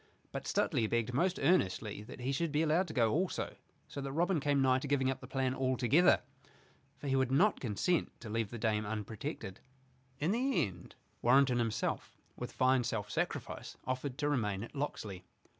But 0.31 0.45
Stuteley 0.45 0.89
begged 0.89 1.13
most 1.13 1.37
earnestly 1.37 2.01
that 2.05 2.21
he 2.21 2.31
should 2.31 2.51
be 2.51 2.63
allowed 2.63 2.87
to 2.87 2.93
go 2.95 3.11
also, 3.13 3.55
so 3.87 4.01
that 4.01 4.11
Robin 4.11 4.39
came 4.39 4.59
nigh 4.59 4.79
to 4.79 4.87
giving 4.87 5.11
up 5.11 5.19
the 5.21 5.27
plan 5.27 5.53
all 5.53 5.77
together. 5.77 6.21
For 6.97 7.07
he 7.07 7.15
would 7.15 7.31
not 7.31 7.59
consent 7.59 8.11
to 8.21 8.27
leave 8.27 8.49
the 8.49 8.57
dame 8.57 8.83
unprotected. 8.83 9.59
In 10.17 10.31
the 10.31 10.65
end 10.65 10.95
Warrenton 11.21 11.59
himself, 11.59 12.17
with 12.35 12.51
fine 12.51 12.83
self 12.83 13.11
sacrifice, 13.11 13.77
offered 13.85 14.17
to 14.17 14.27
remain 14.27 14.63
at 14.63 14.73
Locksley. 14.73 15.23